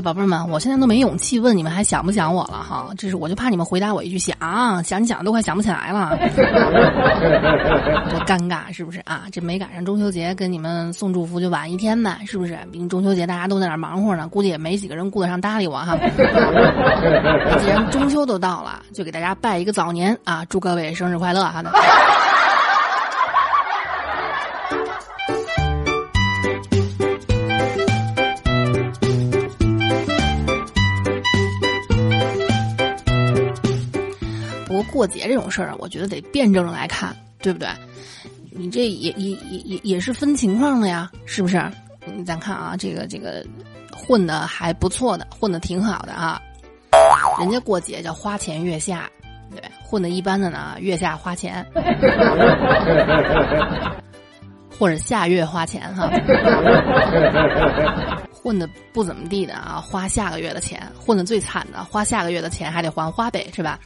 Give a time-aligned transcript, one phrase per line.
[0.00, 4.36] 宝贝们，我现在都没勇气问你们还想不想我了哈，这是我就怕你们回答我一句想
[4.84, 6.16] 想，你想都快想不起来了，
[8.10, 9.24] 多尴尬是不是啊？
[9.32, 12.58] 这没赶上中秋节跟你们送祝福就晚一天呗，是不是？
[12.70, 15.96] 毕竟中秋节大家都在那忙活呢，估计也没几个人顾得上搭理我哈。
[17.58, 21.62] 既然中秋都到了，就给大家拜一个早年啊，祝各位生日快乐哈。
[34.88, 37.68] 过节这种事儿啊，我觉得得辩证着来看，对不对？
[38.50, 41.62] 你这也也也也也是分情况的呀，是不是？
[42.16, 43.44] 你咱看啊，这个这个
[43.92, 46.40] 混的还不错的，混的挺好的啊。
[47.38, 49.08] 人家过节叫花前月下，
[49.50, 51.64] 对，混的一般的呢，月下花钱，
[54.76, 56.10] 或者下月花钱哈。
[58.32, 63.78] 混的不怎么地的啊，花下个月的钱；混的最惨的，花下个月的钱还得还花呗，是吧？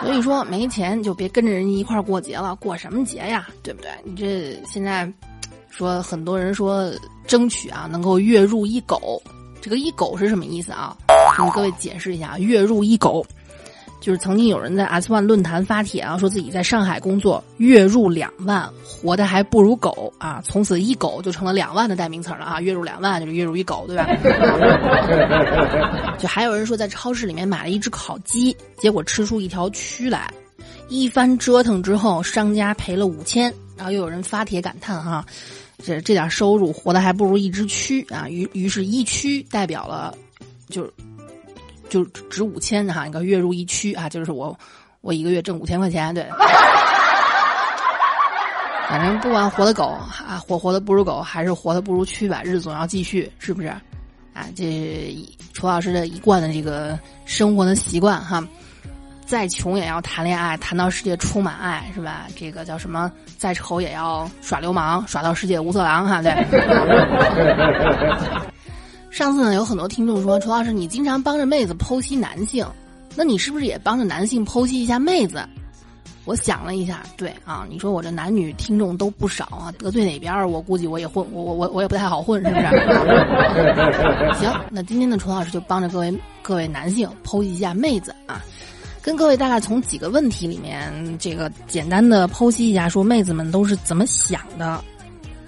[0.00, 3.48] 所以说没钱就别跟着人家一块儿过节了，过什么节呀？
[3.62, 3.90] 对不对？
[4.02, 5.10] 你这现在
[5.68, 6.90] 说很多人说
[7.26, 9.22] 争取啊能够月入一狗，
[9.60, 10.96] 这个一狗是什么意思啊？
[11.36, 13.24] 给各位解释一下，月入一狗。
[14.00, 20.42] 就是曾经有人在 S One 论坛发帖啊，说自己在上海工作，月入两万，活的还不如狗啊！
[20.42, 22.60] 从此一狗就成了两万的代名词了啊！
[22.62, 24.06] 月入两万就是月入一狗，对吧？
[26.18, 30.32] 就还有人说在超市里面买了一只烤鸡，结果吃出一条蛆来，
[30.88, 35.22] 一番折腾之后，商家赔了五千，然后又有人发帖感叹哈，
[35.84, 38.26] 这这点收入活的还不如一只蛆啊！
[38.30, 40.16] 于于是，一蛆代表了，
[40.70, 40.90] 就是。
[41.90, 44.58] 就值五千哈，你看月入一区啊，就是我，
[45.02, 46.26] 我一个月挣五千块钱，对。
[48.88, 49.88] 反正不管活的狗
[50.26, 53.68] 啊，活活的不如狗，还是活的不如蛆吧，日子总要继续，是不是？
[54.32, 55.14] 啊，这
[55.52, 58.42] 楚老师的一贯的这个生活的习惯哈，
[59.26, 62.26] 再穷也要谈恋爱，谈到世界充满爱，是吧？
[62.36, 63.10] 这个叫什么？
[63.38, 66.32] 再丑也要耍流氓，耍到世界无色狼，哈，对。
[69.10, 72.64] 上次呢，有很多听众说，楚老师你经常帮着妹子剖析男性，
[73.16, 75.44] 那你是不是也帮着男性剖析一下妹子？
[76.26, 82.66] 我想了一下，对啊，你说我这男女听众都不少啊，得罪哪边儿我估计我也混，我我我我也不太好混，是不是？
[84.38, 88.44] 行，那今天的楚老师就帮着各位各位男性剖析一下妹子啊，
[89.02, 94.84] 跟各位大概从几个问题里面这个简单的剖析一下，说妹子们都是怎么想的，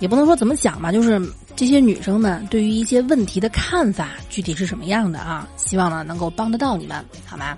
[0.01, 1.21] 也不能说怎么想吧，就是。
[1.63, 5.49] 这些女生们对于一些问题的看法具体是什么样的啊？
[5.57, 7.57] 希望呢能够帮得到你们，好吗？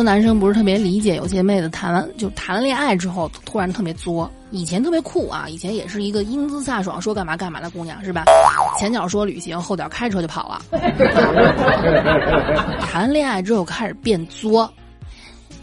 [0.00, 4.30] 多男生不是特别理解，有些妹子谈完就谈了恋爱之后，突然特别作。
[4.50, 8.24] 以前特别酷啊，以前也是一个英姿飒爽、说干嘛干嘛的姑娘，是吧？
[8.78, 10.62] 前脚说旅行，后脚开车就跑了。
[12.80, 14.72] 谈恋爱之后开始变作，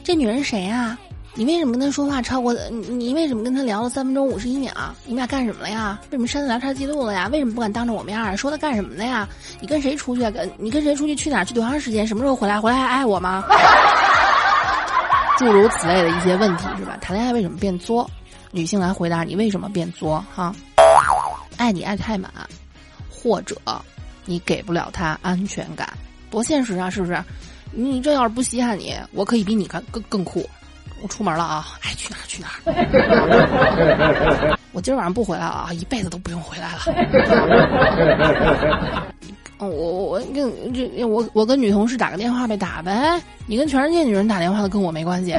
[0.03, 0.95] 这女人谁啊？
[1.33, 2.53] 你为什么跟她说话超过？
[2.69, 4.71] 你为什么跟她聊了三分钟五十一秒？
[5.03, 5.99] 你们俩干什么了呀？
[6.11, 7.27] 为什么删了聊天记录了呀？
[7.33, 9.27] 为什么不敢当着我面儿说她干什么的呀？
[9.59, 10.21] 你跟谁出去？
[10.29, 11.15] 跟你跟谁出去？
[11.15, 11.45] 去哪儿？
[11.45, 12.05] 去多长时间？
[12.05, 12.61] 什么时候回来？
[12.61, 13.43] 回来还爱我吗？
[15.37, 16.97] 诸如此类的一些问题是吧？
[16.99, 18.09] 谈恋爱为什么变作？
[18.51, 20.23] 女性来回答你为什么变作？
[20.33, 20.53] 哈，
[21.57, 22.31] 爱你爱太满，
[23.09, 23.55] 或者
[24.25, 25.87] 你给不了他安全感，
[26.31, 26.89] 多现实啊！
[26.89, 27.21] 是不是？
[27.71, 30.49] 你这要是不稀罕你，我可以比你更更更酷。
[31.03, 31.67] 我出门了啊！
[31.83, 34.57] 爱去哪儿去哪儿。
[34.73, 35.71] 我今儿晚上不回来了啊！
[35.73, 36.81] 一辈子都不用回来了。
[39.59, 43.19] 哦，我我我跟这我我跟女同事打个电话呗，打呗。
[43.47, 45.31] 你跟全世界女人打电话都跟我没关系。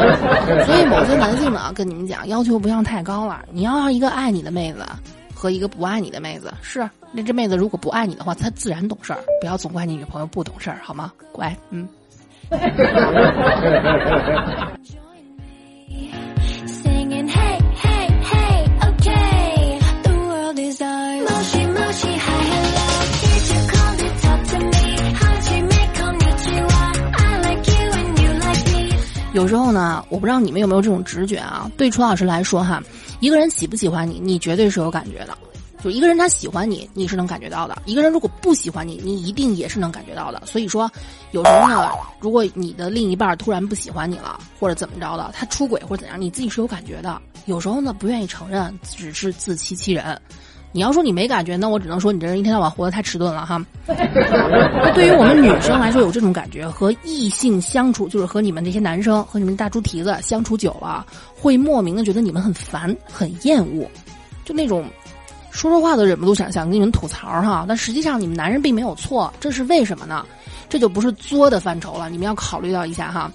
[0.64, 3.44] 所以某些男性呢，跟你们讲，要求不要太高了。
[3.52, 4.86] 你要一个爱你的妹子
[5.34, 9.18] 和一个不爱你的妹子，是那这妹子如果不爱你的话，她自然懂事儿。
[9.40, 11.12] 不要总怪你女朋友不懂事儿，好吗？
[11.32, 11.86] 乖，嗯。
[29.40, 31.70] 有时候呢，我不知道你们有没有这种直觉啊？
[31.78, 32.82] 对楚老师来说，哈，
[33.20, 35.36] 一个人喜不喜欢你，你绝对是有感觉的。
[35.82, 40.42] 就一个人他喜欢你，你是能感觉到的；一个人如果不喜欢你，你一定也是能感觉到的。
[40.44, 40.92] 所以说，
[41.30, 41.90] 有时候呢，
[42.20, 47.18] 如果你的另一半突然不喜欢你了，或者怎么着的，他出轨或者怎样，你自己是有感觉的。
[47.46, 50.20] 有时候呢，不愿意承认，只是自欺欺人。
[50.72, 53.60] 你要说你没感觉，那我只能说你这人一天到晚活得太迟钝了哈。
[53.86, 63.88] 那 对于我们女生来说，有这种感觉，和异性相处，就是和你们这些男生和你们大猪蹄子相处久了，会莫名的觉得你们很烦、很厌恶，
[64.44, 64.84] 就那种
[65.50, 67.64] 说说话都忍不住想想跟你们吐槽哈。
[67.66, 70.24] 但实际上你们男人并没有错，这是为什么呢？
[70.68, 73.28] 这就不是作的范畴了，你们要考虑到一下哈。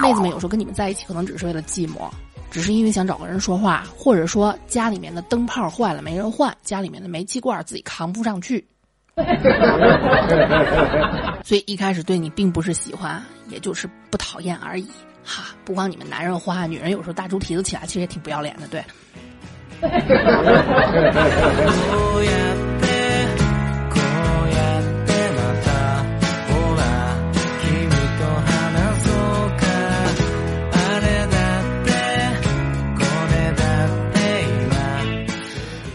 [0.00, 2.08] 妹子们有时候跟你们在一起，可能只是为了寂寞。
[2.50, 8.66] 只是因为想找个人说话，或者说家里面的灯泡坏了没人换，家里面的煤气罐自己扛不上去，
[11.44, 14.86] 所以一开始对你并不是喜欢，也就是不讨厌而已。
[15.24, 18.82] 哈，不光你们男人花，女人有时候大猪蹄子起来，其实也挺不要脸的，对。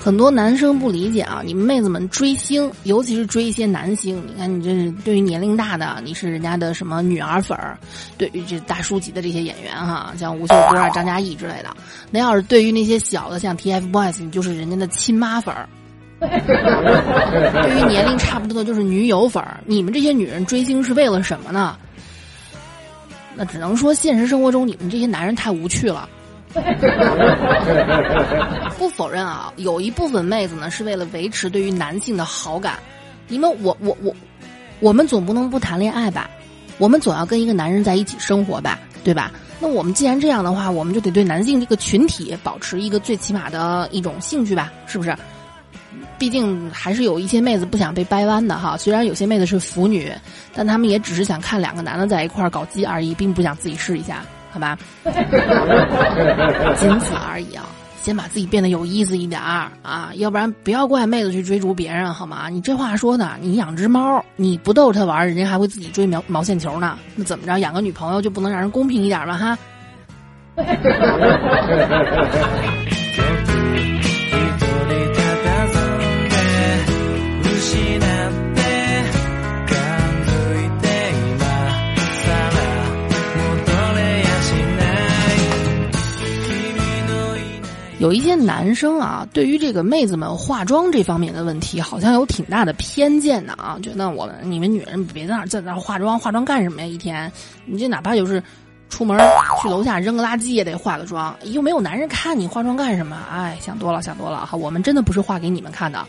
[0.05, 7.75] 很多男生不理解啊，你们妹子们追星，尤其是追一些男星，你看你这是对于年龄大的，你是人家的什么女儿粉儿；
[8.15, 11.75] 对于这大叔级的这些演员哈，像吴秀波啊、张嘉译之类的，
[12.11, 15.67] 那要是对于那些小的像 TFBOYS，你就是人家的亲妈粉儿；
[16.19, 19.59] 对于年龄差不多的，就是女友粉儿。
[19.65, 21.75] 你们这些女人追星是为了什么呢？
[23.35, 26.07] 那只能说现实生活中你们这些男人太无趣了。
[28.77, 32.77] 不否认啊，有一部分妹子呢是为了维持对于男性的好感。
[33.27, 34.15] 你们，我我我，
[34.79, 36.29] 我们总不能不谈恋爱吧？
[36.77, 38.79] 我们总要跟一个男人在一起生活吧？
[39.03, 39.31] 对吧？
[39.59, 44.71] 那我们既然这样的话，我们就得对男性这个群体保持一个最起码的一种兴趣吧？
[44.85, 45.15] 是不是？
[46.17, 48.77] 毕竟还是有一些妹子不想被掰弯的哈。
[48.77, 50.11] 虽然有些妹子是腐女，
[50.53, 54.23] 但她们也只是想看两个男的在一块儿搞基而已，并不想自己试一下。
[54.55, 54.77] 好吧，
[56.79, 57.65] 仅此而已啊！
[58.01, 62.47] 先把自己变得有意思一点儿啊，要不然不要怪妹子去追逐别人好吗？
[62.47, 66.97] 你这话说的，你养只猫，你不逗它玩，人家还会自己追毛毛线球呢。
[67.15, 69.37] 那怎么着，养个女朋友就不能让人公平一点吗？
[69.37, 69.57] 哈。
[87.99, 96.87] 有一些男生啊，对于这个妹子们化妆这方面的问题，好像有挺大的偏见的啊，觉得我们你们女人别在那在那化妆，化妆干什么呀？
[96.87, 97.31] 一天，
[97.65, 98.43] 你这哪怕就是
[98.89, 99.17] 出门
[99.61, 103.17] 去楼下扔个垃圾也得化个妆，又没有男人看你化妆干什么？
[103.31, 106.05] 哎，想多了，想多了哈，我们真的不是画给你们看的，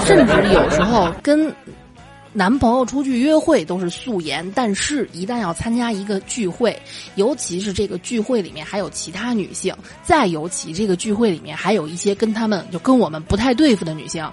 [0.00, 1.52] 甚至有时候跟。
[2.34, 6.80] 男朋友出去约会都是素颜，但是一旦要参加一个聚会，
[7.16, 14.26] 尤其是这个聚会里面还有其他女性，再尤其这个聚会里面还有一些跟他们就跟我们不太对付的女性，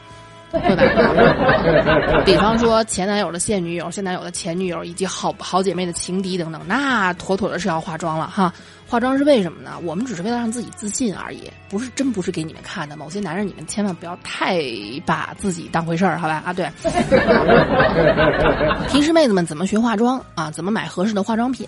[0.52, 2.24] 对吧？
[2.26, 8.52] 比方说前男友的现女友、现男友的前女友，以及好好姐妹的情敌等等，那妥妥的是要化妆了哈。
[8.88, 9.74] 化妆是为什么呢？
[9.84, 12.98] 我们只是为了让自己自信而已，不是真不是给你们看的。
[12.98, 14.60] 某些男人，你们千万不要太
[15.06, 16.42] 把自己当回事儿，好吧？
[16.44, 16.68] 啊，对。
[18.90, 20.50] 平时妹子们怎么学化妆啊？
[20.50, 21.68] 怎么买合适的化妆品？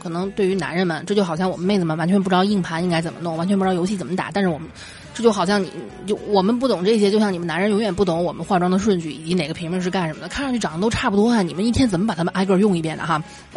[0.00, 4.30] 可能对于男人们，这就好像我们妹子们完全不知道硬盘应该怎么弄，完全不知道游戏怎么打。
[4.32, 4.68] 但是我们，
[5.16, 5.72] 这就好像你
[6.06, 10.28] 就我们不懂这些，就像你们男人永远不懂我们化妆的顺序以及哪个屏幕是干什么的。
[10.28, 13.18] 看上去长得都差不多啊，你们一天怎么把它们挨个用一遍的哈？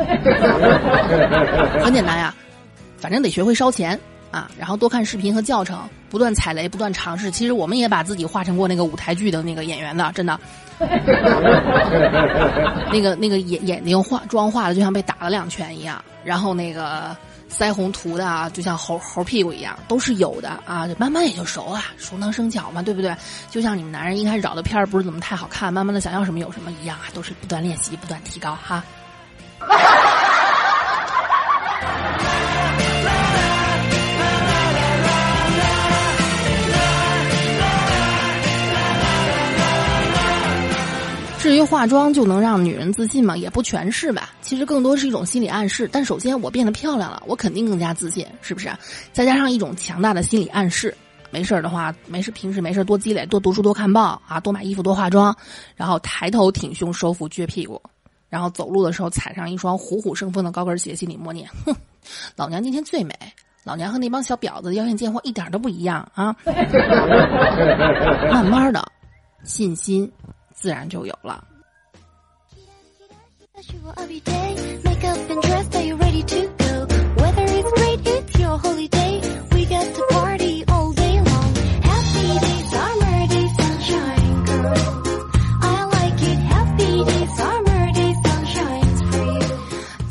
[1.83, 2.33] 很简单呀。
[2.97, 3.99] 反正得学会烧钱
[4.31, 5.77] 啊，然后多看视频和教程，
[6.09, 7.29] 不断踩雷，不断尝试。
[7.29, 10.39] 其实我们也把自己画成过那个舞台剧的那个演员的，真的。
[12.89, 17.13] 那个那个眼眼睛化妆化的就像被打了两拳一样，然后那个
[17.51, 20.87] 腮红涂的啊，就像猴猴屁股一样，都是有的啊。
[20.87, 23.15] 就慢慢也就熟了，熟能生巧嘛，对不对？
[23.49, 28.83] 就像你们男人一开始找的片儿不是怎么太好看，慢慢的想要什么有什么一样啊，都是不断练习，不断提高哈。
[41.39, 43.37] 至于化妆就能让女人自信吗？
[43.37, 44.31] 也不全是吧。
[44.41, 45.89] 其实更多是一种心理暗示。
[45.89, 48.69] 但首先我变得漂亮了，我肯定更加自信，是不是？
[49.13, 50.93] 再加上一种强大的心理暗示，
[51.31, 55.33] 没事儿的话，没事平时没事多积累，多读书，多看报啊，多买衣服，多化妆，
[55.77, 57.81] 然后抬头挺胸，收腹撅屁股，
[58.27, 61.73] 然后走路的时候踩上一双虎虎生风的高跟鞋，心里默念：哼，
[62.35, 63.13] 老娘今天最美，
[63.63, 66.35] 老娘和那帮小婊子妖艳贱货一点都不一样啊！
[68.29, 68.85] 慢慢的，
[69.45, 70.11] 信心。
[70.59, 71.41] 自然就有了。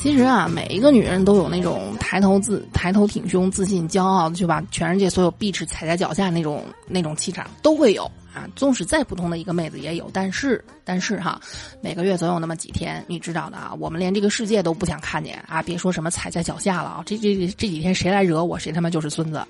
[0.00, 8.44] 其实啊每一个女人都有那种抬头自抬头挺胸、自信、骄傲的，就把全世界所有 bi 就踩在脚下那种那种气场都会有啊。
[8.56, 11.40] 纵使再普通的一个妹子也有，但是但是哈，
[11.80, 19.40] 每个月总有那么几天，你知道的啊，我们连这个世界都不想看见啊，别说什么踩在脚下了啊，这这这几天谁来惹我，谁他妈就是孙子。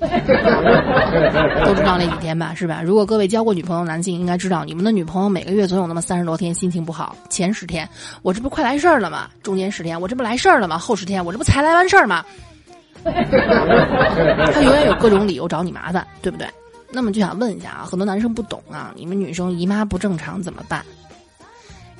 [1.64, 2.82] 都知道那几天吧，是吧？
[2.82, 7.16] 如果各位交过女朋友，男性应该知道，你们的女朋友每个月总有那么三十多天心情不好。
[7.30, 7.88] 前十天，
[8.22, 9.28] 我这不快来事儿了吗？
[9.42, 10.76] 中间十天，我这不来事儿了吗？
[10.78, 12.24] 后十天，我这不才来完事儿吗？
[13.04, 16.48] 他永远有各种理由找你麻烦，对不对？
[16.90, 20.84] 那么就想问一下啊，很多男生不懂啊，你们女生姨妈不正常怎么办？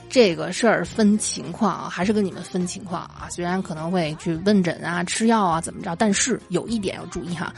[0.08, 3.26] 这个事儿分情况啊，还是跟你们分情况啊。
[3.28, 7.52] 虽然可能会去问诊啊、吃药啊怎么着，但是有一点要注意哈。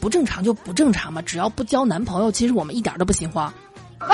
[0.00, 3.52] 不正常就不正常嘛，只要不交男朋友，其实我们一点都不心慌。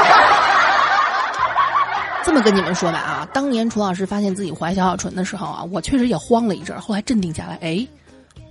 [2.25, 7.87] 这么跟你们说吧啊，当年楚老师发现自己怀小小纯的时候啊，我确实也慌了一阵，后来镇定下来，哎，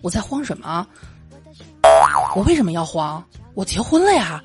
[0.01, 0.85] 我在慌什么？
[2.35, 3.23] 我为什么要慌？
[3.55, 4.41] 我结婚了呀！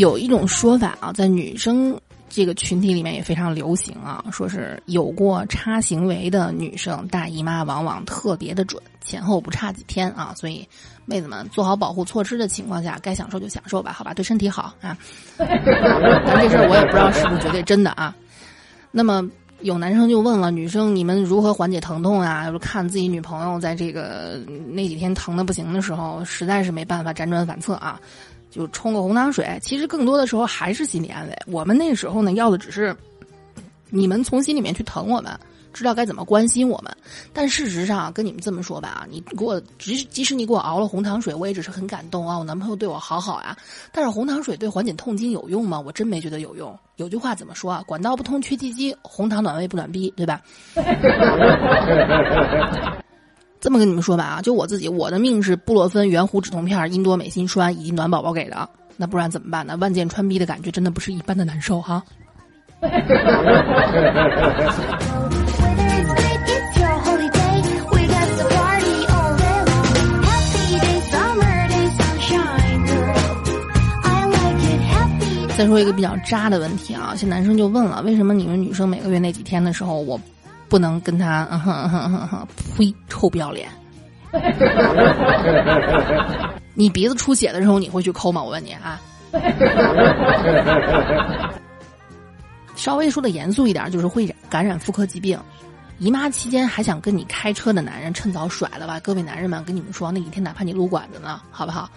[0.00, 1.94] 有一种说法啊，在女生
[2.30, 10.32] 这个群体里面也非常流行啊，说是有过差行为的女生大姨妈往往特别的准，前后不差几天啊。
[10.34, 10.66] 所以，
[11.04, 14.96] 妹子们做好保护措施的情况下，该享受就享受吧，好吧，对身体好啊。
[15.36, 18.16] 但这事儿我也不知道是不是绝对真的啊。
[18.90, 19.22] 那么
[19.60, 22.46] 有男生就问了，女生你们如何缓解疼痛啊？
[22.46, 28.00] 就是看自己女朋友在这个那几天疼的不行的时候，实在是没办法辗转反侧啊。
[28.50, 31.38] 就冲个红糖水，其实更多的时候还是心理安慰。
[31.46, 32.94] 我们那时候呢，要的只是
[33.88, 35.32] 你们从心里面去疼我们，
[35.72, 36.92] 知道该怎么关心我们。
[37.32, 43.56] 但事实上，跟你们这么说吧啊，你给我即即使你给我熬了红糖水，我也只是很感动啊，我男朋友对我好好呀。
[43.92, 45.80] 但是红糖水对缓解痛经有用吗？
[45.80, 46.76] 我真没觉得有用。
[46.96, 47.82] 有句话怎么说啊？
[47.86, 50.42] 管道不通缺鸡鸡，红糖暖胃不暖逼，对吧？
[53.60, 59.76] 这么跟你们说吧啊，就我自己，我的命是布洛芬圆弧止痛片、英多美心栓以及暖宝宝给的，那不然怎么办呢？
[59.76, 62.02] 万箭穿逼的感觉真的不是一般的难受哈。
[75.54, 80.18] 再说一个比较渣的问题啊，些男生就问了，为什么你们女生每个月那几天的时候我？
[80.70, 82.46] 不能跟他，哼哼哼，
[82.78, 83.68] 呸，臭不要脸！
[86.74, 88.40] 你鼻子出血的时候你会去抠吗？
[88.40, 89.00] 我问你啊。
[92.76, 95.38] 稍微说的严肃一点，就是会感染妇科疾病。
[95.98, 98.98] 姨妈期间还想跟你开车的男人，趁早甩了吧！
[99.00, 101.90] 各位男人们，跟你们说，那几天哪怕你撸管子呢，好不好？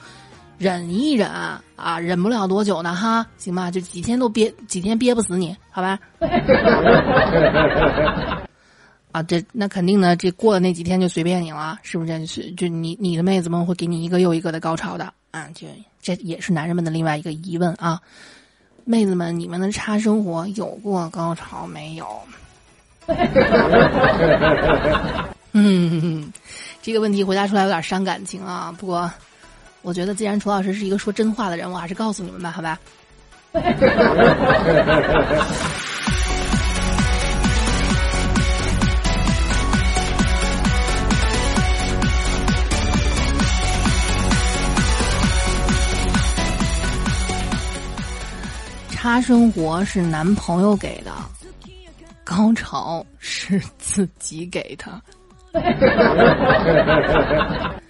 [0.57, 1.29] 忍一忍
[1.75, 3.71] 啊，忍不了多久呢，哈，行吧？
[3.71, 5.97] 就几天都憋，几天憋不死你，好吧？
[9.13, 12.51] 啊，这那肯定的，这过了那几天就随便你了，是不是？
[12.57, 15.67] 就你你的妹子们会给你一个又一个的高潮的啊，就
[16.01, 18.01] 这也是男人们的另外一个疑问啊。
[18.85, 22.05] 妹子们，你们的差生活有过高潮没有？
[25.53, 26.33] 嗯，
[26.81, 28.75] 这个问题回答出来有点伤感情啊。
[28.77, 29.09] 不过，
[29.83, 32.79] 我觉得既然楚老师是一个说真话的人，我还是告诉你们吧，好吧。
[49.03, 51.11] 他生活是男朋友给的，
[52.23, 55.01] 高潮是自己给的。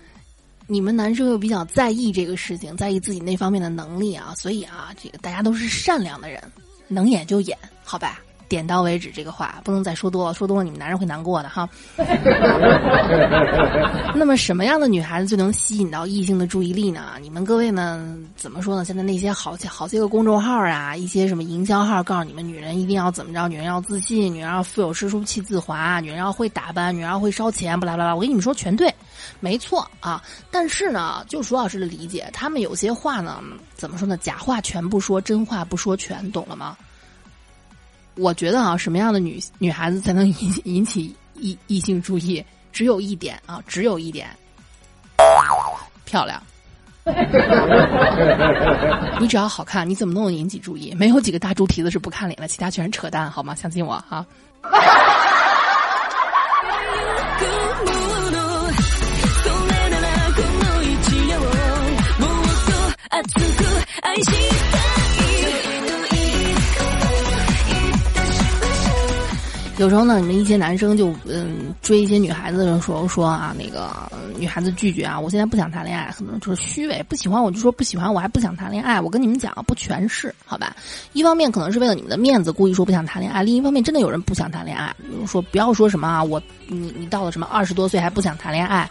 [0.65, 6.41] 你们男生又比较在意这个事情，在意自己那方面的能力啊，所以啊，这个大家都是善良的人，
[6.88, 8.23] 能演就演，好吧。
[8.48, 11.68] 点到为止，这个话不能再说多了，说多了你们男人会难过的哈。
[14.16, 17.14] 那么，什么样的女孩子最能吸引到异性的注意力呢？
[17.22, 18.18] 你们各位呢？
[18.36, 18.86] 怎么说呢？
[18.86, 23.48] 现在那些好些好些个公众号啊，一些什么营销号，告诉你们女人一定要怎么着？
[23.48, 28.14] 女人要自信，女人要腹有诗书气自华，女人要会打扮，女人要会烧钱，不啦不啦。
[28.14, 28.94] 我跟你们说，全对，
[29.40, 30.22] 没错啊。
[30.52, 33.42] 但是呢，就舒老师的理解，他们有些话呢，
[33.76, 34.16] 怎么说呢？
[34.18, 36.78] 假话全不说，真话不说全，懂了吗？
[38.15, 42.43] 我觉得啊，什么样的女女孩子才能引引起异异性注意？
[42.72, 44.27] 只有一点啊，只有一点，
[46.05, 46.41] 漂亮。
[49.20, 50.93] 你只要好看，你怎么都能引起注意。
[50.96, 53.53] 没有几个大猪蹄子是不看脸的，其他全是扯淡，好吗？
[53.53, 54.25] 相信我啊。
[69.84, 73.92] 有时候呢，你们一些男生就嗯追一些女孩子的时候说啊，那个
[74.40, 79.02] 女孩子拒绝啊，我现在不想谈恋爱，可能就是虚伪，不喜欢我就说不喜欢，我还不想谈恋爱。
[79.02, 80.74] 我跟你们讲，不全是，好吧？
[81.12, 84.96] 一方面可能是为了你们的面子，故意说不想谈恋爱；另一方面，真的有人不想谈恋爱。
[85.00, 88.90] 比如说，不要说什么啊，我你你到了什么二十多岁还不想谈恋爱，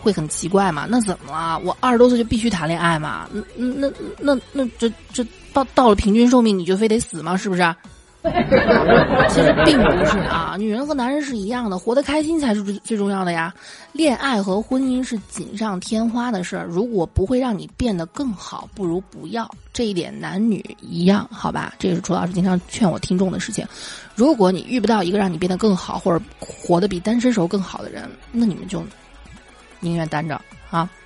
[0.00, 0.88] 会很奇怪嘛？
[0.90, 1.56] 那怎么了？
[1.64, 3.28] 我二十多岁就必须谈恋爱嘛？
[3.54, 7.36] 那那那那这这到到了平均寿命你就非得死吗？
[7.36, 7.62] 是不是？
[9.32, 13.52] 其实并不是啊，女人和男人是一样的，活得开心才是最重要的呀。
[13.92, 19.50] 恋爱和婚姻是锦上添花的事儿，如果不会让你变得更好，不如不要。
[19.72, 21.72] 这一点男女一样，好吧？
[21.78, 23.66] 这也是楚老师经常劝我听众的事情。
[24.14, 28.82] 如果你遇不到一个让你变得更好，或者活得比单身时候更好的人，那你们就
[29.80, 30.38] 宁愿单着
[30.70, 30.88] 啊。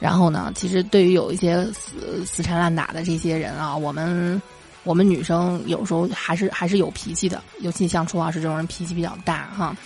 [0.00, 4.40] 然后呢，其实对于有一些死死缠烂打的这些人啊，我们
[4.84, 9.76] 我们女生有时候还是还是有脾气的，尤其像楚老师这种人脾气比较大哈。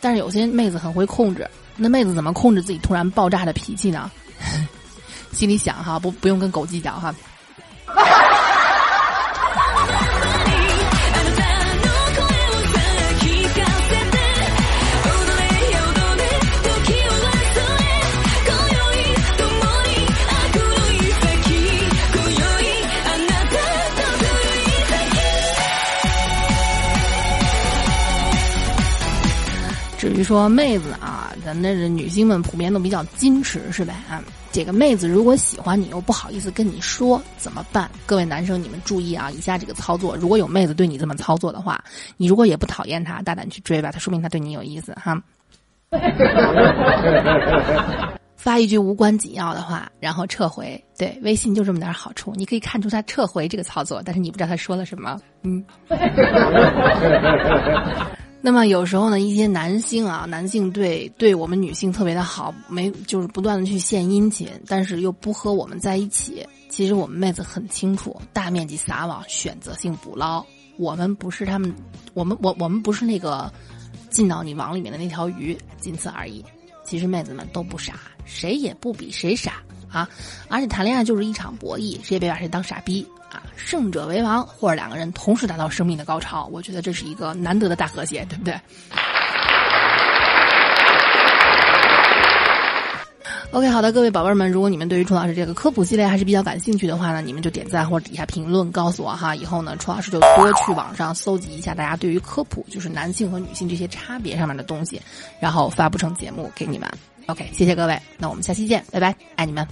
[0.00, 4.10] 但是有些妹子很会控制，那妹子怎么控制自己突然爆炸的脾气呢？
[5.32, 7.14] 心里想哈，不不用跟狗计较哈。
[30.22, 33.94] 说妹子啊，咱那是女性们普遍都比较矜持，是呗？
[34.08, 37.90] 啊，这个妹子如果喜欢你又不好意思跟你说，怎么办？
[38.06, 41.82] 各位男生你们注意啊，以下这个操作，如果有妹子对你这么操作的话，
[42.16, 45.22] 你如果也不讨厌她，大胆去追吧，她说明她对你有意思哈。
[48.36, 50.82] 发一句无关紧要的话，然后撤回。
[50.98, 55.16] 对，微信就这么点好处，你可以看出他撤回这个操作，但是你不知道他说了什么。
[55.42, 55.64] 嗯。
[58.44, 66.44] 那么有时候呢，一些男性啊，男性对对我们女性特别的好，没就是不断的去献殷勤，但是又不和我们在一起。
[66.68, 70.44] 其实我们妹子很清楚，大面积撒网，选择性捕捞。
[70.76, 71.72] 我们不是他们，
[72.14, 73.48] 我们我我们不是那个
[74.10, 76.44] 进到你网里面的那条鱼，仅此而已。
[76.84, 80.08] 其实妹子们都不傻，谁也不比谁傻啊！
[80.48, 83.06] 而且谈恋爱就是一场博弈，谁也别把谁当傻逼。
[83.32, 88.54] 啊，胜者为王，或者两个人同时达到生命的高潮，我觉得这是一个难得的大和谐，对不对
[93.52, 105.00] ？OK，好的，各位宝贝儿们，如果你们对于楚老师这个科普系列还是比较感兴趣的话呢，你们就点赞或者底下评论告诉我哈，以后呢，楚老师就多去网上搜集一下大家对于科普，就是男性和女性这些差别上面的东西，
[105.40, 106.86] 然后发布成节目给你们。
[107.26, 109.66] OK，谢谢各位，那我们下期见，拜拜，爱你们。